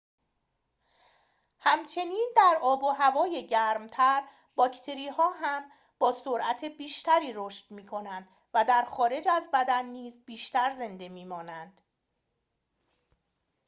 همچنین 1.59 2.31
در 2.35 2.57
آب 2.61 2.83
و 2.83 2.89
هوای 2.91 3.47
گرم‌تر 3.47 4.23
باکتری‌ها 4.55 5.29
هم 5.31 5.71
با 5.99 6.11
سرعت 6.11 6.65
بیشتری 6.65 7.31
رشد 7.35 7.71
می‌کنند 7.71 8.27
و 8.53 8.65
در 8.67 8.83
خارج 8.83 9.27
از 9.31 9.49
بدن 9.53 9.85
نیز 9.85 10.25
بیشتر 10.25 10.69
زنده 10.71 11.09
می‌مانند 11.09 11.81